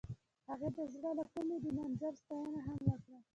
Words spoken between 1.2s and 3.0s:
کومې د منظر ستاینه هم